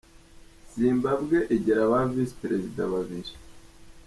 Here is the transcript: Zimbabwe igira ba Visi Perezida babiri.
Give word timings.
Zimbabwe 0.77 1.37
igira 1.55 1.81
ba 1.91 1.99
Visi 2.11 2.35
Perezida 2.41 2.81
babiri. 2.93 3.31